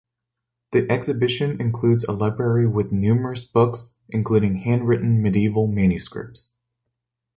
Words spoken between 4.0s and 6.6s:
including handwritten medieval manuscripts.